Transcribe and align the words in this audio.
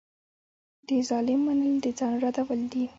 د 0.87 0.89
ظالم 1.07 1.39
منل 1.45 1.75
د 1.83 1.87
ځان 1.97 2.13
ردول 2.23 2.61
دي. 2.71 2.83